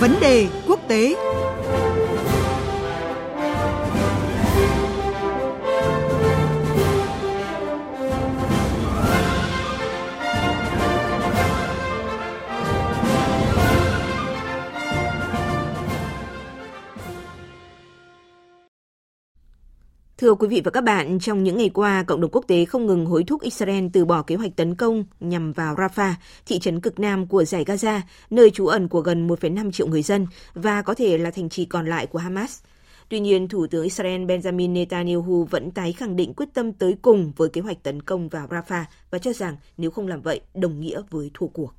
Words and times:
Vấn 0.00 0.20
đề 0.20 0.46
quốc 0.66 0.80
tế. 0.88 1.14
Thưa 20.26 20.34
quý 20.34 20.48
vị 20.48 20.62
và 20.64 20.70
các 20.70 20.84
bạn, 20.84 21.18
trong 21.18 21.44
những 21.44 21.56
ngày 21.56 21.68
qua, 21.68 22.02
cộng 22.02 22.20
đồng 22.20 22.30
quốc 22.30 22.44
tế 22.48 22.64
không 22.64 22.86
ngừng 22.86 23.06
hối 23.06 23.24
thúc 23.24 23.42
Israel 23.42 23.86
từ 23.92 24.04
bỏ 24.04 24.22
kế 24.22 24.34
hoạch 24.34 24.56
tấn 24.56 24.74
công 24.74 25.04
nhằm 25.20 25.52
vào 25.52 25.74
Rafah, 25.74 26.12
thị 26.46 26.58
trấn 26.58 26.80
cực 26.80 27.00
nam 27.00 27.26
của 27.26 27.44
giải 27.44 27.64
Gaza, 27.64 28.00
nơi 28.30 28.50
trú 28.50 28.66
ẩn 28.66 28.88
của 28.88 29.00
gần 29.00 29.28
1,5 29.28 29.72
triệu 29.72 29.86
người 29.86 30.02
dân 30.02 30.26
và 30.54 30.82
có 30.82 30.94
thể 30.94 31.18
là 31.18 31.30
thành 31.30 31.48
trì 31.48 31.64
còn 31.64 31.86
lại 31.86 32.06
của 32.06 32.18
Hamas. 32.18 32.60
Tuy 33.08 33.20
nhiên, 33.20 33.48
Thủ 33.48 33.66
tướng 33.66 33.84
Israel 33.84 34.24
Benjamin 34.24 34.72
Netanyahu 34.72 35.44
vẫn 35.44 35.70
tái 35.70 35.92
khẳng 35.92 36.16
định 36.16 36.34
quyết 36.34 36.48
tâm 36.54 36.72
tới 36.72 36.96
cùng 37.02 37.32
với 37.36 37.48
kế 37.48 37.60
hoạch 37.60 37.82
tấn 37.82 38.02
công 38.02 38.28
vào 38.28 38.46
Rafah 38.46 38.84
và 39.10 39.18
cho 39.18 39.32
rằng 39.32 39.56
nếu 39.76 39.90
không 39.90 40.08
làm 40.08 40.22
vậy, 40.22 40.40
đồng 40.54 40.80
nghĩa 40.80 41.02
với 41.10 41.30
thua 41.34 41.46
cuộc. 41.46 41.72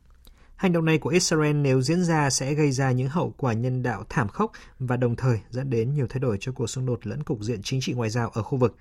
Hành 0.58 0.72
động 0.74 0.86
này 0.86 0.98
của 0.98 1.10
Israel 1.10 1.56
nếu 1.56 1.82
diễn 1.82 2.04
ra 2.04 2.30
sẽ 2.30 2.54
gây 2.54 2.72
ra 2.72 2.92
những 2.92 3.10
hậu 3.10 3.34
quả 3.38 3.54
nhân 3.54 3.84
đạo 3.84 4.04
thảm 4.10 4.28
khốc 4.28 4.52
và 4.80 4.98
đồng 4.98 5.16
thời 5.16 5.40
dẫn 5.50 5.70
đến 5.70 5.94
nhiều 5.94 6.08
thay 6.10 6.20
đổi 6.20 6.38
cho 6.40 6.52
cuộc 6.52 6.68
xung 6.68 6.86
đột 6.86 7.08
lẫn 7.08 7.24
cục 7.24 7.42
diện 7.42 7.62
chính 7.64 7.82
trị 7.82 7.94
ngoại 7.94 8.10
giao 8.10 8.30
ở 8.30 8.44
khu 8.44 8.58
vực. 8.58 8.76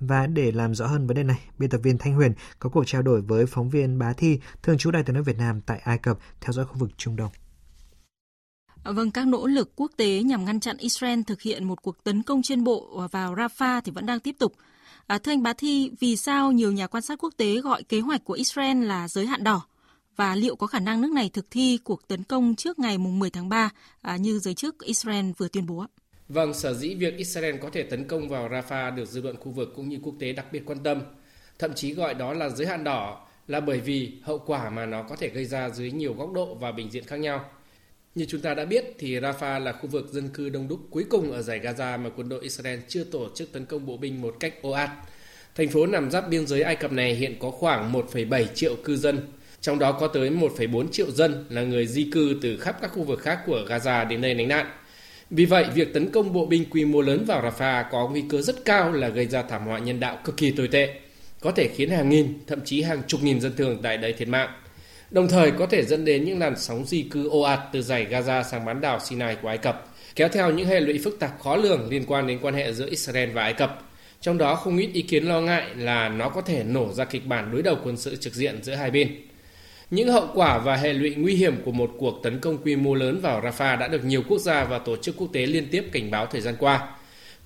Và 0.00 0.26
để 0.26 0.52
làm 0.52 0.74
rõ 0.74 0.86
hơn 0.86 1.06
vấn 1.06 1.16
đề 1.16 1.22
này, 1.22 1.38
biên 1.58 1.70
tập 1.70 1.80
viên 1.82 1.98
Thanh 1.98 2.14
Huyền 2.14 2.32
có 2.58 2.70
cuộc 2.70 2.84
trao 2.86 3.02
đổi 3.02 3.20
với 3.20 3.46
phóng 3.46 3.70
viên 3.70 3.98
Bá 3.98 4.12
Thi, 4.12 4.40
thường 4.62 4.78
trú 4.78 4.90
Đại 4.90 5.02
tướng 5.02 5.16
nước 5.16 5.22
Việt 5.26 5.38
Nam 5.38 5.60
tại 5.60 5.78
Ai 5.78 5.98
Cập, 5.98 6.18
theo 6.40 6.52
dõi 6.52 6.64
khu 6.64 6.74
vực 6.78 6.90
Trung 6.96 7.16
Đông. 7.16 7.30
Vâng, 8.84 9.10
các 9.10 9.26
nỗ 9.26 9.46
lực 9.46 9.72
quốc 9.76 9.92
tế 9.96 10.22
nhằm 10.22 10.44
ngăn 10.44 10.60
chặn 10.60 10.76
Israel 10.76 11.20
thực 11.26 11.42
hiện 11.42 11.64
một 11.64 11.82
cuộc 11.82 12.04
tấn 12.04 12.22
công 12.22 12.42
trên 12.42 12.64
bộ 12.64 13.08
vào 13.12 13.34
Rafah 13.34 13.80
thì 13.84 13.92
vẫn 13.92 14.06
đang 14.06 14.20
tiếp 14.20 14.36
tục. 14.38 14.52
À, 15.06 15.18
thưa 15.18 15.32
anh 15.32 15.42
Bá 15.42 15.52
Thi, 15.52 15.90
vì 16.00 16.16
sao 16.16 16.52
nhiều 16.52 16.72
nhà 16.72 16.86
quan 16.86 17.02
sát 17.02 17.18
quốc 17.22 17.34
tế 17.36 17.60
gọi 17.60 17.82
kế 17.82 18.00
hoạch 18.00 18.24
của 18.24 18.34
Israel 18.34 18.84
là 18.84 19.08
giới 19.08 19.26
hạn 19.26 19.44
đỏ? 19.44 19.62
Và 20.20 20.34
liệu 20.34 20.56
có 20.56 20.66
khả 20.66 20.80
năng 20.80 21.00
nước 21.00 21.10
này 21.12 21.30
thực 21.32 21.46
thi 21.50 21.78
cuộc 21.84 22.08
tấn 22.08 22.22
công 22.22 22.54
trước 22.54 22.78
ngày 22.78 22.98
10 22.98 23.30
tháng 23.30 23.48
3 23.48 23.70
à, 24.02 24.16
như 24.16 24.38
giới 24.38 24.54
chức 24.54 24.78
Israel 24.80 25.30
vừa 25.38 25.48
tuyên 25.48 25.66
bố? 25.66 25.84
Vâng, 26.28 26.54
sở 26.54 26.74
dĩ 26.74 26.94
việc 26.94 27.16
Israel 27.16 27.56
có 27.56 27.70
thể 27.72 27.82
tấn 27.82 28.08
công 28.08 28.28
vào 28.28 28.48
Rafah 28.48 28.94
được 28.94 29.08
dư 29.08 29.22
luận 29.22 29.36
khu 29.36 29.52
vực 29.52 29.72
cũng 29.76 29.88
như 29.88 29.98
quốc 30.02 30.14
tế 30.20 30.32
đặc 30.32 30.46
biệt 30.52 30.62
quan 30.66 30.78
tâm, 30.78 31.02
thậm 31.58 31.74
chí 31.74 31.94
gọi 31.94 32.14
đó 32.14 32.32
là 32.32 32.48
giới 32.48 32.66
hạn 32.66 32.84
đỏ 32.84 33.26
là 33.48 33.60
bởi 33.60 33.80
vì 33.80 34.12
hậu 34.22 34.38
quả 34.38 34.70
mà 34.70 34.86
nó 34.86 35.02
có 35.02 35.16
thể 35.16 35.28
gây 35.28 35.44
ra 35.44 35.70
dưới 35.70 35.90
nhiều 35.90 36.14
góc 36.14 36.32
độ 36.32 36.54
và 36.54 36.72
bình 36.72 36.90
diện 36.90 37.04
khác 37.04 37.16
nhau. 37.16 37.44
Như 38.14 38.24
chúng 38.28 38.40
ta 38.40 38.54
đã 38.54 38.64
biết 38.64 38.84
thì 38.98 39.20
Rafah 39.20 39.60
là 39.60 39.72
khu 39.72 39.86
vực 39.86 40.08
dân 40.12 40.28
cư 40.28 40.48
đông 40.48 40.68
đúc 40.68 40.80
cuối 40.90 41.04
cùng 41.10 41.32
ở 41.32 41.42
giải 41.42 41.60
Gaza 41.60 41.98
mà 41.98 42.10
quân 42.16 42.28
đội 42.28 42.42
Israel 42.42 42.80
chưa 42.88 43.04
tổ 43.04 43.28
chức 43.34 43.52
tấn 43.52 43.66
công 43.66 43.86
bộ 43.86 43.96
binh 43.96 44.22
một 44.22 44.36
cách 44.40 44.54
ồ 44.62 44.70
ạt. 44.70 44.90
Thành 45.54 45.68
phố 45.68 45.86
nằm 45.86 46.10
giáp 46.10 46.28
biên 46.28 46.46
giới 46.46 46.62
Ai 46.62 46.76
Cập 46.76 46.92
này 46.92 47.14
hiện 47.14 47.36
có 47.40 47.50
khoảng 47.50 47.92
1,7 47.92 48.46
triệu 48.54 48.76
cư 48.84 48.96
dân, 48.96 49.20
trong 49.60 49.78
đó 49.78 49.92
có 49.92 50.08
tới 50.08 50.30
1,4 50.30 50.88
triệu 50.92 51.10
dân 51.10 51.44
là 51.48 51.62
người 51.62 51.86
di 51.86 52.04
cư 52.12 52.38
từ 52.42 52.56
khắp 52.56 52.76
các 52.80 52.90
khu 52.94 53.02
vực 53.02 53.20
khác 53.20 53.38
của 53.46 53.64
Gaza 53.68 54.08
đến 54.08 54.20
đây 54.20 54.34
lánh 54.34 54.48
nạn. 54.48 54.66
Vì 55.30 55.44
vậy, 55.44 55.64
việc 55.74 55.94
tấn 55.94 56.10
công 56.10 56.32
bộ 56.32 56.46
binh 56.46 56.64
quy 56.70 56.84
mô 56.84 57.00
lớn 57.00 57.24
vào 57.26 57.42
Rafah 57.42 57.84
có 57.90 58.08
nguy 58.08 58.22
cơ 58.28 58.42
rất 58.42 58.64
cao 58.64 58.92
là 58.92 59.08
gây 59.08 59.26
ra 59.26 59.42
thảm 59.42 59.66
họa 59.66 59.78
nhân 59.78 60.00
đạo 60.00 60.18
cực 60.24 60.36
kỳ 60.36 60.50
tồi 60.50 60.68
tệ, 60.68 60.94
có 61.40 61.50
thể 61.50 61.68
khiến 61.76 61.90
hàng 61.90 62.08
nghìn, 62.08 62.38
thậm 62.46 62.60
chí 62.64 62.82
hàng 62.82 63.02
chục 63.06 63.22
nghìn 63.22 63.40
dân 63.40 63.52
thường 63.56 63.78
tại 63.82 63.96
đây 63.96 64.12
thiệt 64.12 64.28
mạng. 64.28 64.50
Đồng 65.10 65.28
thời 65.28 65.50
có 65.50 65.66
thể 65.66 65.84
dẫn 65.84 66.04
đến 66.04 66.24
những 66.24 66.38
làn 66.38 66.54
sóng 66.58 66.84
di 66.86 67.02
cư 67.02 67.28
ồ 67.28 67.40
ạt 67.40 67.60
từ 67.72 67.82
giải 67.82 68.06
Gaza 68.10 68.42
sang 68.42 68.64
bán 68.64 68.80
đảo 68.80 69.00
Sinai 69.00 69.36
của 69.36 69.48
Ai 69.48 69.58
Cập, 69.58 69.86
kéo 70.16 70.28
theo 70.28 70.50
những 70.50 70.66
hệ 70.66 70.80
lụy 70.80 71.00
phức 71.04 71.18
tạp 71.20 71.40
khó 71.40 71.56
lường 71.56 71.88
liên 71.90 72.04
quan 72.06 72.26
đến 72.26 72.38
quan 72.42 72.54
hệ 72.54 72.72
giữa 72.72 72.86
Israel 72.90 73.30
và 73.30 73.42
Ai 73.42 73.52
Cập. 73.52 73.82
Trong 74.20 74.38
đó 74.38 74.54
không 74.54 74.78
ít 74.78 74.90
ý 74.92 75.02
kiến 75.02 75.24
lo 75.24 75.40
ngại 75.40 75.66
là 75.76 76.08
nó 76.08 76.28
có 76.28 76.40
thể 76.40 76.64
nổ 76.64 76.92
ra 76.92 77.04
kịch 77.04 77.26
bản 77.26 77.50
đối 77.52 77.62
đầu 77.62 77.76
quân 77.84 77.96
sự 77.96 78.16
trực 78.16 78.34
diện 78.34 78.62
giữa 78.62 78.74
hai 78.74 78.90
bên. 78.90 79.29
Những 79.90 80.08
hậu 80.08 80.28
quả 80.34 80.58
và 80.58 80.76
hệ 80.76 80.92
lụy 80.92 81.14
nguy 81.14 81.34
hiểm 81.34 81.56
của 81.64 81.72
một 81.72 81.90
cuộc 81.98 82.20
tấn 82.22 82.38
công 82.38 82.58
quy 82.58 82.76
mô 82.76 82.94
lớn 82.94 83.20
vào 83.20 83.40
Rafah 83.40 83.78
đã 83.78 83.88
được 83.88 84.04
nhiều 84.04 84.22
quốc 84.28 84.38
gia 84.38 84.64
và 84.64 84.78
tổ 84.78 84.96
chức 84.96 85.16
quốc 85.16 85.28
tế 85.32 85.46
liên 85.46 85.68
tiếp 85.70 85.84
cảnh 85.92 86.10
báo 86.10 86.26
thời 86.26 86.40
gian 86.40 86.54
qua. 86.58 86.88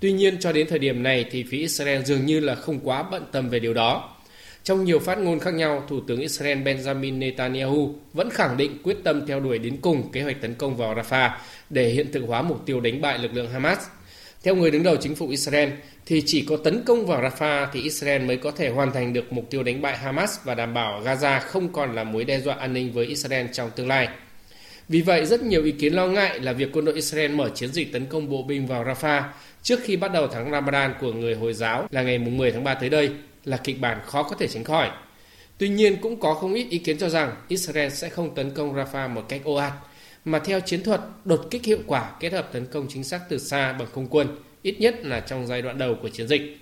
Tuy 0.00 0.12
nhiên, 0.12 0.36
cho 0.40 0.52
đến 0.52 0.66
thời 0.70 0.78
điểm 0.78 1.02
này 1.02 1.24
thì 1.30 1.44
phía 1.50 1.58
Israel 1.58 2.02
dường 2.02 2.26
như 2.26 2.40
là 2.40 2.54
không 2.54 2.80
quá 2.80 3.02
bận 3.10 3.24
tâm 3.32 3.48
về 3.48 3.58
điều 3.58 3.74
đó. 3.74 4.16
Trong 4.62 4.84
nhiều 4.84 4.98
phát 4.98 5.18
ngôn 5.18 5.40
khác 5.40 5.54
nhau, 5.54 5.84
Thủ 5.88 6.00
tướng 6.00 6.20
Israel 6.20 6.58
Benjamin 6.58 7.18
Netanyahu 7.18 7.94
vẫn 8.12 8.30
khẳng 8.30 8.56
định 8.56 8.78
quyết 8.82 8.96
tâm 9.04 9.26
theo 9.26 9.40
đuổi 9.40 9.58
đến 9.58 9.76
cùng 9.80 10.12
kế 10.12 10.22
hoạch 10.22 10.40
tấn 10.40 10.54
công 10.54 10.76
vào 10.76 10.94
Rafah 10.94 11.30
để 11.70 11.88
hiện 11.88 12.12
thực 12.12 12.24
hóa 12.26 12.42
mục 12.42 12.66
tiêu 12.66 12.80
đánh 12.80 13.00
bại 13.00 13.18
lực 13.18 13.34
lượng 13.34 13.50
Hamas– 13.52 13.78
theo 14.44 14.54
người 14.54 14.70
đứng 14.70 14.82
đầu 14.82 14.96
chính 14.96 15.14
phủ 15.14 15.28
Israel, 15.28 15.70
thì 16.06 16.22
chỉ 16.26 16.44
có 16.48 16.56
tấn 16.56 16.82
công 16.86 17.06
vào 17.06 17.22
Rafah 17.22 17.66
thì 17.72 17.82
Israel 17.82 18.22
mới 18.22 18.36
có 18.36 18.50
thể 18.50 18.68
hoàn 18.68 18.92
thành 18.92 19.12
được 19.12 19.32
mục 19.32 19.50
tiêu 19.50 19.62
đánh 19.62 19.82
bại 19.82 19.96
Hamas 19.96 20.38
và 20.44 20.54
đảm 20.54 20.74
bảo 20.74 21.02
Gaza 21.04 21.40
không 21.40 21.72
còn 21.72 21.94
là 21.94 22.04
mối 22.04 22.24
đe 22.24 22.40
dọa 22.40 22.54
an 22.54 22.72
ninh 22.72 22.92
với 22.92 23.06
Israel 23.06 23.46
trong 23.52 23.70
tương 23.76 23.88
lai. 23.88 24.08
Vì 24.88 25.00
vậy, 25.00 25.26
rất 25.26 25.42
nhiều 25.42 25.64
ý 25.64 25.72
kiến 25.72 25.94
lo 25.94 26.06
ngại 26.06 26.40
là 26.40 26.52
việc 26.52 26.68
quân 26.72 26.84
đội 26.84 26.94
Israel 26.94 27.32
mở 27.32 27.50
chiến 27.54 27.72
dịch 27.72 27.92
tấn 27.92 28.06
công 28.06 28.30
bộ 28.30 28.42
binh 28.42 28.66
vào 28.66 28.84
Rafah 28.84 29.22
trước 29.62 29.80
khi 29.82 29.96
bắt 29.96 30.12
đầu 30.12 30.26
tháng 30.26 30.50
Ramadan 30.50 30.94
của 31.00 31.12
người 31.12 31.34
Hồi 31.34 31.54
giáo 31.54 31.86
là 31.90 32.02
ngày 32.02 32.18
10 32.18 32.52
tháng 32.52 32.64
3 32.64 32.74
tới 32.74 32.88
đây 32.88 33.10
là 33.44 33.56
kịch 33.56 33.80
bản 33.80 33.98
khó 34.06 34.22
có 34.22 34.36
thể 34.38 34.48
tránh 34.48 34.64
khỏi. 34.64 34.90
Tuy 35.58 35.68
nhiên, 35.68 35.96
cũng 35.96 36.20
có 36.20 36.34
không 36.34 36.54
ít 36.54 36.66
ý 36.70 36.78
kiến 36.78 36.98
cho 36.98 37.08
rằng 37.08 37.32
Israel 37.48 37.90
sẽ 37.90 38.08
không 38.08 38.34
tấn 38.34 38.50
công 38.50 38.74
Rafah 38.74 39.08
một 39.08 39.22
cách 39.28 39.40
ồ 39.44 39.54
ạt, 39.54 39.72
mà 40.24 40.38
theo 40.38 40.60
chiến 40.60 40.82
thuật 40.82 41.00
đột 41.24 41.46
kích 41.50 41.64
hiệu 41.64 41.78
quả 41.86 42.12
kết 42.20 42.32
hợp 42.32 42.48
tấn 42.52 42.66
công 42.66 42.86
chính 42.88 43.04
xác 43.04 43.20
từ 43.28 43.38
xa 43.38 43.72
bằng 43.72 43.88
không 43.94 44.06
quân, 44.10 44.28
ít 44.62 44.80
nhất 44.80 44.94
là 45.02 45.20
trong 45.20 45.46
giai 45.46 45.62
đoạn 45.62 45.78
đầu 45.78 45.96
của 46.02 46.08
chiến 46.08 46.28
dịch. 46.28 46.58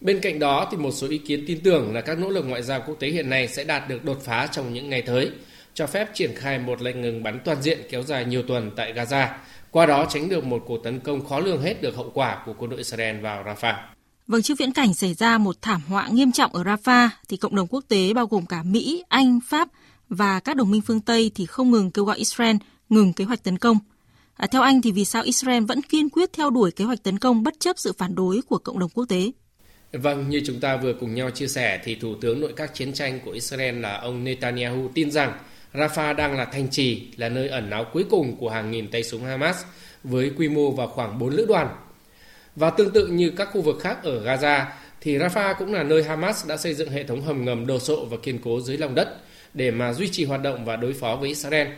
Bên 0.00 0.20
cạnh 0.20 0.38
đó 0.38 0.68
thì 0.70 0.76
một 0.76 0.90
số 0.90 1.08
ý 1.08 1.18
kiến 1.18 1.44
tin 1.46 1.60
tưởng 1.60 1.94
là 1.94 2.00
các 2.00 2.18
nỗ 2.18 2.28
lực 2.28 2.42
ngoại 2.48 2.62
giao 2.62 2.82
quốc 2.86 2.96
tế 3.00 3.08
hiện 3.08 3.30
nay 3.30 3.48
sẽ 3.48 3.64
đạt 3.64 3.88
được 3.88 4.04
đột 4.04 4.18
phá 4.24 4.46
trong 4.46 4.72
những 4.74 4.90
ngày 4.90 5.02
tới, 5.02 5.30
cho 5.74 5.86
phép 5.86 6.08
triển 6.14 6.34
khai 6.34 6.58
một 6.58 6.82
lệnh 6.82 7.00
ngừng 7.00 7.22
bắn 7.22 7.40
toàn 7.44 7.62
diện 7.62 7.78
kéo 7.90 8.02
dài 8.02 8.24
nhiều 8.24 8.42
tuần 8.42 8.70
tại 8.76 8.92
Gaza, 8.92 9.28
qua 9.70 9.86
đó 9.86 10.06
tránh 10.10 10.28
được 10.28 10.44
một 10.44 10.62
cuộc 10.66 10.84
tấn 10.84 11.00
công 11.00 11.24
khó 11.24 11.40
lường 11.40 11.62
hết 11.62 11.82
được 11.82 11.96
hậu 11.96 12.10
quả 12.14 12.42
của 12.46 12.54
quân 12.58 12.70
đội 12.70 12.78
Israel 12.78 13.20
vào 13.20 13.44
Rafah. 13.44 13.74
Vâng, 14.26 14.42
trước 14.42 14.54
viễn 14.58 14.72
cảnh 14.72 14.94
xảy 14.94 15.14
ra 15.14 15.38
một 15.38 15.56
thảm 15.62 15.80
họa 15.88 16.08
nghiêm 16.08 16.32
trọng 16.32 16.54
ở 16.54 16.62
Rafah, 16.62 17.08
thì 17.28 17.36
cộng 17.36 17.56
đồng 17.56 17.66
quốc 17.66 17.84
tế 17.88 18.12
bao 18.14 18.26
gồm 18.26 18.46
cả 18.46 18.62
Mỹ, 18.62 19.04
Anh, 19.08 19.38
Pháp 19.48 19.68
và 20.08 20.40
các 20.40 20.56
đồng 20.56 20.70
minh 20.70 20.82
phương 20.82 21.00
Tây 21.00 21.30
thì 21.34 21.46
không 21.46 21.70
ngừng 21.70 21.90
kêu 21.90 22.04
gọi 22.04 22.18
Israel 22.18 22.56
ngừng 22.88 23.12
kế 23.12 23.24
hoạch 23.24 23.44
tấn 23.44 23.58
công. 23.58 23.78
À, 24.34 24.46
theo 24.46 24.62
anh 24.62 24.82
thì 24.82 24.92
vì 24.92 25.04
sao 25.04 25.22
Israel 25.22 25.64
vẫn 25.64 25.82
kiên 25.82 26.08
quyết 26.08 26.32
theo 26.32 26.50
đuổi 26.50 26.70
kế 26.70 26.84
hoạch 26.84 27.02
tấn 27.02 27.18
công 27.18 27.42
bất 27.42 27.60
chấp 27.60 27.78
sự 27.78 27.92
phản 27.98 28.14
đối 28.14 28.40
của 28.42 28.58
cộng 28.58 28.78
đồng 28.78 28.90
quốc 28.90 29.04
tế? 29.08 29.30
Vâng, 29.92 30.28
như 30.28 30.42
chúng 30.46 30.60
ta 30.60 30.76
vừa 30.76 30.92
cùng 31.00 31.14
nhau 31.14 31.30
chia 31.30 31.48
sẻ 31.48 31.80
thì 31.84 31.94
Thủ 31.94 32.14
tướng 32.20 32.40
nội 32.40 32.52
các 32.56 32.74
chiến 32.74 32.92
tranh 32.92 33.20
của 33.24 33.30
Israel 33.30 33.80
là 33.80 33.96
ông 33.96 34.24
Netanyahu 34.24 34.88
tin 34.94 35.10
rằng 35.10 35.32
Rafah 35.72 36.16
đang 36.16 36.36
là 36.36 36.44
thành 36.44 36.68
trì, 36.70 37.08
là 37.16 37.28
nơi 37.28 37.48
ẩn 37.48 37.70
náu 37.70 37.84
cuối 37.92 38.04
cùng 38.10 38.36
của 38.36 38.50
hàng 38.50 38.70
nghìn 38.70 38.90
tay 38.90 39.04
súng 39.04 39.24
Hamas 39.24 39.56
với 40.04 40.30
quy 40.36 40.48
mô 40.48 40.70
vào 40.70 40.86
khoảng 40.86 41.18
4 41.18 41.34
lữ 41.34 41.46
đoàn. 41.46 41.68
Và 42.56 42.70
tương 42.70 42.90
tự 42.90 43.06
như 43.06 43.30
các 43.30 43.48
khu 43.52 43.62
vực 43.62 43.80
khác 43.80 43.98
ở 44.02 44.24
Gaza, 44.24 44.64
thì 45.00 45.18
Rafah 45.18 45.54
cũng 45.58 45.72
là 45.72 45.82
nơi 45.82 46.04
Hamas 46.04 46.46
đã 46.46 46.56
xây 46.56 46.74
dựng 46.74 46.90
hệ 46.90 47.04
thống 47.04 47.22
hầm 47.22 47.44
ngầm 47.44 47.66
đồ 47.66 47.78
sộ 47.78 48.04
và 48.04 48.16
kiên 48.22 48.38
cố 48.44 48.60
dưới 48.60 48.76
lòng 48.78 48.94
đất 48.94 49.16
để 49.54 49.70
mà 49.70 49.92
duy 49.92 50.08
trì 50.08 50.24
hoạt 50.24 50.42
động 50.42 50.64
và 50.64 50.76
đối 50.76 50.92
phó 50.92 51.16
với 51.16 51.28
Israel. 51.28 51.68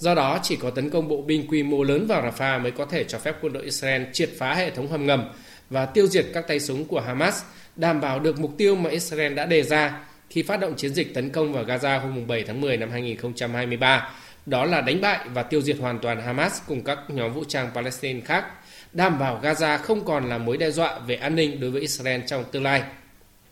Do 0.00 0.14
đó, 0.14 0.38
chỉ 0.42 0.56
có 0.56 0.70
tấn 0.70 0.90
công 0.90 1.08
bộ 1.08 1.22
binh 1.22 1.46
quy 1.48 1.62
mô 1.62 1.82
lớn 1.82 2.06
vào 2.06 2.22
Rafah 2.22 2.60
mới 2.60 2.70
có 2.70 2.84
thể 2.84 3.04
cho 3.04 3.18
phép 3.18 3.36
quân 3.40 3.52
đội 3.52 3.62
Israel 3.62 4.02
triệt 4.12 4.30
phá 4.38 4.54
hệ 4.54 4.70
thống 4.70 4.88
hầm 4.88 5.06
ngầm 5.06 5.24
và 5.70 5.86
tiêu 5.86 6.06
diệt 6.06 6.26
các 6.34 6.48
tay 6.48 6.60
súng 6.60 6.84
của 6.84 7.00
Hamas, 7.00 7.42
đảm 7.76 8.00
bảo 8.00 8.20
được 8.20 8.40
mục 8.40 8.50
tiêu 8.58 8.76
mà 8.76 8.90
Israel 8.90 9.34
đã 9.34 9.46
đề 9.46 9.62
ra 9.62 10.04
khi 10.30 10.42
phát 10.42 10.60
động 10.60 10.74
chiến 10.76 10.94
dịch 10.94 11.14
tấn 11.14 11.30
công 11.30 11.52
vào 11.52 11.64
Gaza 11.64 12.00
hôm 12.00 12.26
7 12.26 12.44
tháng 12.46 12.60
10 12.60 12.76
năm 12.76 12.90
2023, 12.90 14.10
đó 14.46 14.64
là 14.64 14.80
đánh 14.80 15.00
bại 15.00 15.18
và 15.34 15.42
tiêu 15.42 15.62
diệt 15.62 15.76
hoàn 15.80 15.98
toàn 15.98 16.20
Hamas 16.20 16.60
cùng 16.66 16.84
các 16.84 16.98
nhóm 17.08 17.32
vũ 17.32 17.44
trang 17.44 17.70
Palestine 17.74 18.20
khác, 18.20 18.44
đảm 18.92 19.18
bảo 19.18 19.40
Gaza 19.42 19.78
không 19.78 20.04
còn 20.04 20.28
là 20.28 20.38
mối 20.38 20.56
đe 20.56 20.70
dọa 20.70 20.98
về 20.98 21.14
an 21.14 21.36
ninh 21.36 21.60
đối 21.60 21.70
với 21.70 21.80
Israel 21.80 22.20
trong 22.26 22.44
tương 22.52 22.62
lai. 22.62 22.82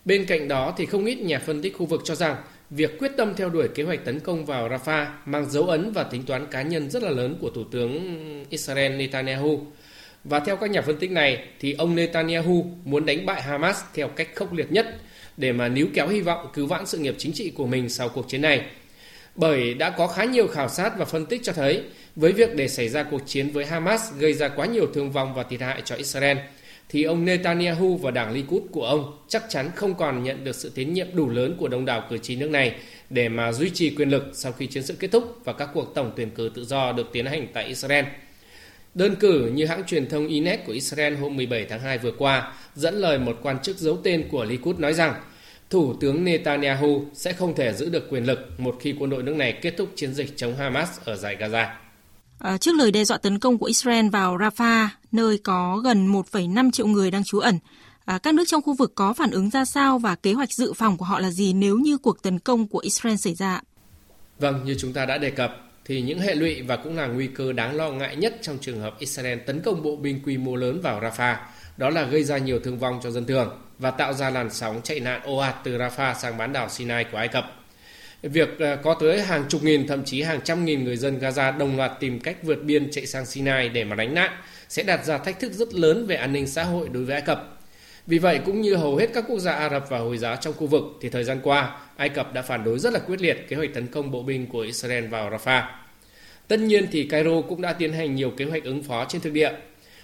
Bên 0.05 0.25
cạnh 0.25 0.47
đó 0.47 0.73
thì 0.77 0.85
không 0.85 1.05
ít 1.05 1.15
nhà 1.15 1.39
phân 1.39 1.61
tích 1.61 1.77
khu 1.77 1.85
vực 1.85 2.01
cho 2.03 2.15
rằng 2.15 2.35
việc 2.69 2.99
quyết 2.99 3.11
tâm 3.17 3.33
theo 3.35 3.49
đuổi 3.49 3.67
kế 3.67 3.83
hoạch 3.83 4.05
tấn 4.05 4.19
công 4.19 4.45
vào 4.45 4.69
Rafah 4.69 5.05
mang 5.25 5.49
dấu 5.49 5.63
ấn 5.63 5.91
và 5.91 6.03
tính 6.03 6.23
toán 6.23 6.45
cá 6.51 6.61
nhân 6.61 6.89
rất 6.89 7.03
là 7.03 7.09
lớn 7.09 7.37
của 7.41 7.49
Thủ 7.49 7.63
tướng 7.63 8.45
Israel 8.49 8.95
Netanyahu. 8.95 9.67
Và 10.23 10.39
theo 10.39 10.55
các 10.55 10.69
nhà 10.69 10.81
phân 10.81 10.97
tích 10.97 11.11
này 11.11 11.47
thì 11.59 11.73
ông 11.73 11.95
Netanyahu 11.95 12.65
muốn 12.85 13.05
đánh 13.05 13.25
bại 13.25 13.41
Hamas 13.41 13.81
theo 13.93 14.07
cách 14.07 14.29
khốc 14.35 14.53
liệt 14.53 14.71
nhất 14.71 14.87
để 15.37 15.51
mà 15.51 15.67
níu 15.67 15.87
kéo 15.93 16.07
hy 16.07 16.21
vọng 16.21 16.47
cứu 16.53 16.67
vãn 16.67 16.85
sự 16.85 16.97
nghiệp 16.97 17.15
chính 17.17 17.33
trị 17.33 17.49
của 17.49 17.67
mình 17.67 17.89
sau 17.89 18.09
cuộc 18.09 18.29
chiến 18.29 18.41
này. 18.41 18.65
Bởi 19.35 19.73
đã 19.73 19.89
có 19.89 20.07
khá 20.07 20.23
nhiều 20.23 20.47
khảo 20.47 20.69
sát 20.69 20.97
và 20.97 21.05
phân 21.05 21.25
tích 21.25 21.41
cho 21.43 21.53
thấy 21.53 21.83
với 22.15 22.31
việc 22.31 22.55
để 22.55 22.67
xảy 22.67 22.89
ra 22.89 23.03
cuộc 23.03 23.21
chiến 23.25 23.49
với 23.49 23.65
Hamas 23.65 24.13
gây 24.19 24.33
ra 24.33 24.47
quá 24.47 24.65
nhiều 24.65 24.87
thương 24.93 25.11
vong 25.11 25.33
và 25.33 25.43
thiệt 25.43 25.61
hại 25.61 25.81
cho 25.85 25.95
Israel– 25.95 26.37
thì 26.89 27.03
ông 27.03 27.25
Netanyahu 27.25 27.97
và 27.97 28.11
đảng 28.11 28.33
Likud 28.33 28.61
của 28.71 28.85
ông 28.85 29.17
chắc 29.27 29.43
chắn 29.49 29.69
không 29.75 29.95
còn 29.95 30.23
nhận 30.23 30.43
được 30.43 30.55
sự 30.55 30.71
tín 30.75 30.93
nhiệm 30.93 31.07
đủ 31.13 31.29
lớn 31.29 31.55
của 31.59 31.67
đông 31.67 31.85
đảo 31.85 32.03
cử 32.09 32.17
tri 32.17 32.35
nước 32.35 32.49
này 32.49 32.75
để 33.09 33.29
mà 33.29 33.51
duy 33.51 33.69
trì 33.69 33.95
quyền 33.95 34.09
lực 34.09 34.23
sau 34.33 34.51
khi 34.51 34.67
chiến 34.67 34.83
sự 34.83 34.95
kết 34.99 35.11
thúc 35.11 35.37
và 35.43 35.53
các 35.53 35.69
cuộc 35.73 35.95
tổng 35.95 36.11
tuyển 36.15 36.29
cử 36.29 36.51
tự 36.55 36.65
do 36.65 36.91
được 36.91 37.09
tiến 37.13 37.25
hành 37.25 37.47
tại 37.53 37.65
Israel. 37.65 38.05
Đơn 38.93 39.15
cử 39.15 39.51
như 39.53 39.65
hãng 39.65 39.83
truyền 39.87 40.09
thông 40.09 40.27
e 40.27 40.29
Inet 40.29 40.65
của 40.65 40.73
Israel 40.73 41.15
hôm 41.15 41.35
17 41.35 41.65
tháng 41.69 41.79
2 41.79 41.97
vừa 41.97 42.11
qua 42.11 42.53
dẫn 42.75 42.95
lời 42.95 43.19
một 43.19 43.39
quan 43.41 43.59
chức 43.59 43.77
giấu 43.77 43.97
tên 44.03 44.27
của 44.31 44.45
Likud 44.45 44.79
nói 44.79 44.93
rằng, 44.93 45.13
Thủ 45.69 45.93
tướng 45.93 46.23
Netanyahu 46.23 47.05
sẽ 47.13 47.33
không 47.33 47.55
thể 47.55 47.73
giữ 47.73 47.89
được 47.89 48.09
quyền 48.09 48.25
lực 48.25 48.59
một 48.59 48.77
khi 48.79 48.95
quân 48.99 49.09
đội 49.09 49.23
nước 49.23 49.35
này 49.35 49.53
kết 49.61 49.73
thúc 49.77 49.89
chiến 49.95 50.13
dịch 50.13 50.37
chống 50.37 50.55
Hamas 50.55 50.89
ở 51.05 51.15
giải 51.15 51.37
Gaza. 51.39 51.67
Ờ, 52.39 52.57
trước 52.57 52.75
lời 52.75 52.91
đe 52.91 53.05
dọa 53.05 53.17
tấn 53.17 53.39
công 53.39 53.57
của 53.57 53.65
Israel 53.65 54.09
vào 54.09 54.37
Rafah, 54.37 54.87
nơi 55.11 55.37
có 55.37 55.77
gần 55.83 56.07
1,5 56.07 56.71
triệu 56.71 56.87
người 56.87 57.11
đang 57.11 57.23
trú 57.23 57.39
ẩn, 57.39 57.59
ờ, 58.05 58.17
các 58.19 58.33
nước 58.33 58.43
trong 58.47 58.61
khu 58.61 58.73
vực 58.73 58.91
có 58.95 59.13
phản 59.13 59.31
ứng 59.31 59.49
ra 59.49 59.65
sao 59.65 59.99
và 59.99 60.15
kế 60.15 60.33
hoạch 60.33 60.51
dự 60.51 60.73
phòng 60.73 60.97
của 60.97 61.05
họ 61.05 61.19
là 61.19 61.29
gì 61.29 61.53
nếu 61.53 61.77
như 61.77 61.97
cuộc 61.97 62.23
tấn 62.23 62.39
công 62.39 62.67
của 62.67 62.79
Israel 62.79 63.15
xảy 63.15 63.33
ra? 63.33 63.61
Vâng, 64.39 64.65
như 64.65 64.75
chúng 64.79 64.93
ta 64.93 65.05
đã 65.05 65.17
đề 65.17 65.29
cập, 65.29 65.55
thì 65.85 66.01
những 66.01 66.19
hệ 66.19 66.35
lụy 66.35 66.61
và 66.61 66.75
cũng 66.75 66.95
là 66.95 67.07
nguy 67.07 67.27
cơ 67.27 67.53
đáng 67.53 67.75
lo 67.75 67.91
ngại 67.91 68.15
nhất 68.15 68.37
trong 68.41 68.57
trường 68.61 68.81
hợp 68.81 68.99
Israel 68.99 69.39
tấn 69.45 69.61
công 69.61 69.83
bộ 69.83 69.95
binh 69.95 70.19
quy 70.25 70.37
mô 70.37 70.55
lớn 70.55 70.81
vào 70.81 71.01
Rafah, 71.01 71.35
đó 71.77 71.89
là 71.89 72.03
gây 72.03 72.23
ra 72.23 72.37
nhiều 72.37 72.59
thương 72.59 72.79
vong 72.79 72.99
cho 73.03 73.11
dân 73.11 73.25
thường 73.25 73.61
và 73.79 73.91
tạo 73.91 74.13
ra 74.13 74.29
làn 74.29 74.49
sóng 74.49 74.81
chạy 74.83 74.99
nạn 74.99 75.21
ồ 75.23 75.37
ạt 75.37 75.55
từ 75.63 75.77
Rafah 75.77 76.13
sang 76.13 76.37
bán 76.37 76.53
đảo 76.53 76.69
Sinai 76.69 77.03
của 77.03 77.17
Ai 77.17 77.27
Cập. 77.27 77.58
Việc 78.23 78.59
à, 78.59 78.75
có 78.75 78.93
tới 78.93 79.21
hàng 79.21 79.45
chục 79.49 79.63
nghìn, 79.63 79.87
thậm 79.87 80.05
chí 80.05 80.21
hàng 80.21 80.39
trăm 80.43 80.65
nghìn 80.65 80.83
người 80.83 80.97
dân 80.97 81.19
Gaza 81.19 81.57
đồng 81.57 81.77
loạt 81.77 81.91
tìm 81.99 82.19
cách 82.19 82.37
vượt 82.43 82.63
biên 82.63 82.91
chạy 82.91 83.05
sang 83.05 83.25
Sinai 83.25 83.69
để 83.69 83.83
mà 83.83 83.95
đánh 83.95 84.13
nạn 84.13 84.31
sẽ 84.69 84.83
đặt 84.83 85.05
ra 85.05 85.17
thách 85.17 85.39
thức 85.39 85.51
rất 85.51 85.73
lớn 85.73 86.05
về 86.07 86.15
an 86.15 86.33
ninh 86.33 86.47
xã 86.47 86.63
hội 86.63 86.89
đối 86.89 87.05
với 87.05 87.13
Ai 87.13 87.21
Cập. 87.21 87.59
Vì 88.07 88.17
vậy, 88.17 88.39
cũng 88.45 88.61
như 88.61 88.75
hầu 88.75 88.95
hết 88.95 89.09
các 89.13 89.23
quốc 89.27 89.39
gia 89.39 89.51
Ả 89.51 89.69
Rập 89.69 89.89
và 89.89 89.99
Hồi 89.99 90.17
giáo 90.17 90.35
trong 90.35 90.53
khu 90.53 90.67
vực, 90.67 90.83
thì 91.01 91.09
thời 91.09 91.23
gian 91.23 91.39
qua, 91.43 91.79
Ai 91.95 92.09
Cập 92.09 92.33
đã 92.33 92.41
phản 92.41 92.63
đối 92.63 92.79
rất 92.79 92.93
là 92.93 92.99
quyết 92.99 93.21
liệt 93.21 93.45
kế 93.49 93.55
hoạch 93.55 93.73
tấn 93.73 93.87
công 93.87 94.11
bộ 94.11 94.23
binh 94.23 94.47
của 94.47 94.59
Israel 94.59 95.07
vào 95.07 95.29
Rafah. 95.29 95.63
Tất 96.47 96.59
nhiên 96.59 96.87
thì 96.91 97.03
Cairo 97.03 97.41
cũng 97.41 97.61
đã 97.61 97.73
tiến 97.73 97.93
hành 97.93 98.15
nhiều 98.15 98.31
kế 98.37 98.45
hoạch 98.45 98.63
ứng 98.63 98.83
phó 98.83 99.05
trên 99.09 99.21
thực 99.21 99.33
địa. 99.33 99.51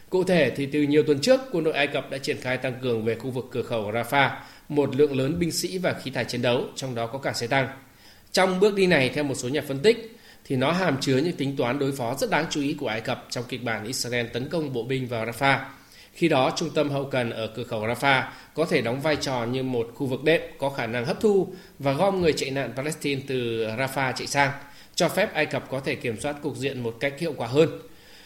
Cụ 0.10 0.24
thể 0.24 0.50
thì 0.56 0.66
từ 0.66 0.82
nhiều 0.82 1.04
tuần 1.04 1.20
trước, 1.22 1.40
quân 1.52 1.64
đội 1.64 1.74
Ai 1.74 1.88
Cập 1.88 2.12
đã 2.12 2.18
triển 2.18 2.38
khai 2.42 2.58
tăng 2.58 2.74
cường 2.82 3.06
về 3.06 3.16
khu 3.16 3.30
vực 3.30 3.46
cửa 3.52 3.64
khẩu 3.64 3.92
Rafah, 3.92 4.30
một 4.70 4.96
lượng 4.96 5.18
lớn 5.18 5.40
binh 5.40 5.52
sĩ 5.52 5.78
và 5.78 5.94
khí 5.94 6.12
tài 6.12 6.26
chiến 6.26 6.42
đấu, 6.42 6.66
trong 6.76 6.96
đó 6.96 7.08
có 7.08 7.20
cả 7.20 7.34
xe 7.34 7.48
tăng. 7.48 7.68
Trong 8.36 8.60
bước 8.60 8.76
đi 8.76 8.88
này, 8.88 9.10
theo 9.10 9.24
một 9.24 9.36
số 9.36 9.50
nhà 9.50 9.62
phân 9.68 9.80
tích, 9.80 10.18
thì 10.46 10.56
nó 10.56 10.72
hàm 10.72 10.98
chứa 11.02 11.18
những 11.18 11.36
tính 11.36 11.56
toán 11.58 11.80
đối 11.80 11.92
phó 11.92 12.16
rất 12.16 12.30
đáng 12.30 12.46
chú 12.50 12.62
ý 12.62 12.74
của 12.74 12.88
Ai 12.88 13.02
Cập 13.02 13.26
trong 13.30 13.44
kịch 13.50 13.64
bản 13.64 13.86
Israel 13.86 14.28
tấn 14.34 14.50
công 14.50 14.74
bộ 14.74 14.84
binh 14.84 15.08
vào 15.08 15.26
Rafah. 15.26 15.58
Khi 16.14 16.28
đó, 16.28 16.54
trung 16.56 16.70
tâm 16.76 16.90
hậu 16.90 17.06
cần 17.06 17.30
ở 17.30 17.48
cửa 17.56 17.64
khẩu 17.64 17.88
Rafah 17.88 18.24
có 18.54 18.66
thể 18.66 18.82
đóng 18.82 19.02
vai 19.02 19.16
trò 19.16 19.46
như 19.46 19.64
một 19.64 19.92
khu 19.96 20.08
vực 20.08 20.24
đệm 20.24 20.42
có 20.58 20.70
khả 20.70 20.88
năng 20.88 21.06
hấp 21.06 21.22
thu 21.22 21.48
và 21.80 21.94
gom 21.94 22.22
người 22.22 22.34
chạy 22.34 22.52
nạn 22.52 22.74
Palestine 22.76 23.22
từ 23.28 23.68
Rafah 23.68 24.14
chạy 24.16 24.28
sang, 24.28 24.52
cho 24.96 25.10
phép 25.10 25.34
Ai 25.34 25.46
Cập 25.46 25.70
có 25.70 25.80
thể 25.80 25.96
kiểm 25.96 26.20
soát 26.20 26.36
cục 26.42 26.58
diện 26.58 26.84
một 26.84 26.96
cách 27.00 27.14
hiệu 27.20 27.34
quả 27.38 27.48
hơn. 27.48 27.70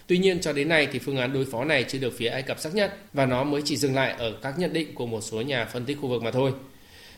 Tuy 0.07 0.17
nhiên 0.17 0.41
cho 0.41 0.53
đến 0.53 0.69
nay 0.69 0.87
thì 0.91 0.99
phương 0.99 1.17
án 1.17 1.33
đối 1.33 1.45
phó 1.45 1.65
này 1.65 1.83
chưa 1.83 1.99
được 1.99 2.13
phía 2.17 2.27
Ai 2.27 2.41
Cập 2.41 2.59
xác 2.59 2.75
nhận 2.75 2.89
và 3.13 3.25
nó 3.25 3.43
mới 3.43 3.61
chỉ 3.65 3.77
dừng 3.77 3.95
lại 3.95 4.15
ở 4.17 4.33
các 4.41 4.59
nhận 4.59 4.73
định 4.73 4.95
của 4.95 5.05
một 5.05 5.21
số 5.21 5.41
nhà 5.41 5.65
phân 5.65 5.85
tích 5.85 5.97
khu 6.01 6.07
vực 6.07 6.23
mà 6.23 6.31
thôi. 6.31 6.51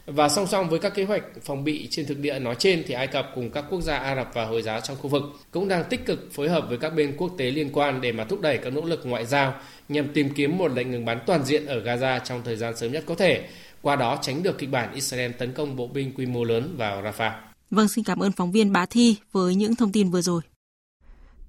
Và 0.06 0.30
song 0.30 0.48
song 0.48 0.70
với 0.70 0.80
các 0.80 0.94
kế 0.96 1.04
hoạch 1.04 1.24
phòng 1.42 1.64
bị 1.64 1.88
trên 1.92 2.06
thực 2.06 2.20
địa 2.20 2.40
nói 2.40 2.56
trên 2.60 2.84
thì 2.88 2.94
Ai 2.94 3.08
Cập 3.08 3.32
cùng 3.36 3.50
các 3.52 3.66
quốc 3.70 3.82
gia 3.82 3.98
Ả 3.98 4.16
Rập 4.16 4.30
và 4.34 4.46
Hồi 4.46 4.62
giáo 4.62 4.82
trong 4.82 4.98
khu 4.98 5.10
vực 5.10 5.24
cũng 5.52 5.68
đang 5.68 5.84
tích 5.90 6.06
cực 6.06 6.30
phối 6.34 6.50
hợp 6.50 6.66
với 6.70 6.78
các 6.78 6.90
bên 6.90 7.18
quốc 7.18 7.32
tế 7.38 7.52
liên 7.52 7.70
quan 7.74 8.02
để 8.02 8.12
mà 8.12 8.24
thúc 8.24 8.42
đẩy 8.42 8.58
các 8.58 8.74
nỗ 8.74 8.82
lực 8.82 9.02
ngoại 9.04 9.26
giao 9.26 9.56
nhằm 9.90 10.14
tìm 10.14 10.30
kiếm 10.30 10.58
một 10.58 10.72
lệnh 10.72 10.92
ngừng 10.92 11.06
bắn 11.06 11.20
toàn 11.26 11.46
diện 11.46 11.66
ở 11.66 11.84
Gaza 11.84 12.20
trong 12.20 12.42
thời 12.44 12.56
gian 12.56 12.78
sớm 12.78 12.92
nhất 12.92 13.04
có 13.08 13.16
thể, 13.16 13.48
qua 13.82 13.96
đó 13.96 14.20
tránh 14.22 14.44
được 14.44 14.58
kịch 14.58 14.70
bản 14.70 14.94
Israel 14.94 15.32
tấn 15.32 15.54
công 15.54 15.76
bộ 15.76 15.88
binh 15.88 16.14
quy 16.16 16.26
mô 16.26 16.44
lớn 16.44 16.76
vào 16.78 17.04
Rafah. 17.04 17.32
Vâng, 17.72 17.88
xin 17.88 18.04
cảm 18.04 18.20
ơn 18.20 18.32
phóng 18.32 18.52
viên 18.52 18.72
Bá 18.72 18.86
Thi 18.86 19.16
với 19.32 19.56
những 19.56 19.76
thông 19.76 19.92
tin 19.92 20.10
vừa 20.10 20.22
rồi. 20.22 20.42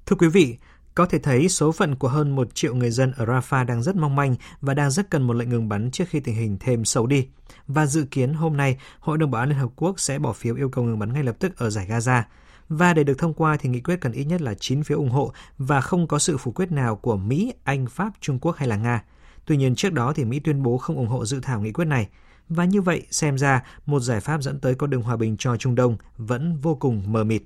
Thưa 0.06 0.16
quý 0.16 0.28
vị, 0.28 0.56
có 0.94 1.06
thể 1.06 1.18
thấy 1.18 1.48
số 1.48 1.72
phận 1.72 1.96
của 1.96 2.08
hơn 2.08 2.36
một 2.36 2.54
triệu 2.54 2.74
người 2.74 2.90
dân 2.90 3.12
ở 3.12 3.24
Rafah 3.24 3.66
đang 3.66 3.82
rất 3.82 3.96
mong 3.96 4.16
manh 4.16 4.36
và 4.60 4.74
đang 4.74 4.90
rất 4.90 5.10
cần 5.10 5.22
một 5.22 5.32
lệnh 5.32 5.48
ngừng 5.48 5.68
bắn 5.68 5.90
trước 5.90 6.04
khi 6.08 6.20
tình 6.20 6.34
hình 6.34 6.56
thêm 6.60 6.84
xấu 6.84 7.06
đi. 7.06 7.28
Và 7.66 7.86
dự 7.86 8.04
kiến 8.10 8.34
hôm 8.34 8.56
nay, 8.56 8.78
Hội 9.00 9.18
đồng 9.18 9.30
Bảo 9.30 9.42
an 9.42 9.48
Liên 9.48 9.58
Hợp 9.58 9.70
Quốc 9.76 10.00
sẽ 10.00 10.18
bỏ 10.18 10.32
phiếu 10.32 10.54
yêu 10.54 10.68
cầu 10.68 10.84
ngừng 10.84 10.98
bắn 10.98 11.12
ngay 11.12 11.22
lập 11.22 11.36
tức 11.38 11.56
ở 11.56 11.70
giải 11.70 11.86
Gaza. 11.88 12.22
Và 12.68 12.94
để 12.94 13.04
được 13.04 13.18
thông 13.18 13.34
qua 13.34 13.56
thì 13.56 13.68
nghị 13.68 13.80
quyết 13.80 13.96
cần 14.00 14.12
ít 14.12 14.24
nhất 14.24 14.42
là 14.42 14.54
9 14.54 14.82
phiếu 14.82 14.98
ủng 14.98 15.10
hộ 15.10 15.32
và 15.58 15.80
không 15.80 16.06
có 16.06 16.18
sự 16.18 16.36
phủ 16.36 16.52
quyết 16.52 16.72
nào 16.72 16.96
của 16.96 17.16
Mỹ, 17.16 17.54
Anh, 17.64 17.86
Pháp, 17.86 18.12
Trung 18.20 18.38
Quốc 18.38 18.56
hay 18.56 18.68
là 18.68 18.76
Nga. 18.76 19.04
Tuy 19.46 19.56
nhiên 19.56 19.74
trước 19.74 19.92
đó 19.92 20.12
thì 20.12 20.24
Mỹ 20.24 20.40
tuyên 20.40 20.62
bố 20.62 20.78
không 20.78 20.96
ủng 20.96 21.08
hộ 21.08 21.24
dự 21.24 21.40
thảo 21.40 21.60
nghị 21.60 21.72
quyết 21.72 21.84
này. 21.84 22.08
Và 22.48 22.64
như 22.64 22.82
vậy 22.82 23.06
xem 23.10 23.38
ra 23.38 23.62
một 23.86 24.00
giải 24.00 24.20
pháp 24.20 24.42
dẫn 24.42 24.60
tới 24.60 24.74
con 24.74 24.90
đường 24.90 25.02
hòa 25.02 25.16
bình 25.16 25.36
cho 25.36 25.56
Trung 25.56 25.74
Đông 25.74 25.96
vẫn 26.16 26.56
vô 26.56 26.74
cùng 26.74 27.12
mờ 27.12 27.24
mịt. 27.24 27.42